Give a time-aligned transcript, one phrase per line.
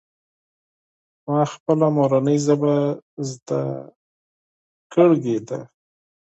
[1.25, 2.75] ما پخپله مورنۍ ژبه
[3.29, 3.61] زده
[4.91, 5.59] کړه کړې ده.